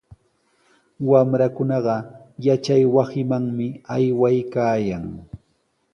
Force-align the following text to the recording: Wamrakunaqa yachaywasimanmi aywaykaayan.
Wamrakunaqa 1.09 1.95
yachaywasimanmi 2.45 3.67
aywaykaayan. 3.95 5.05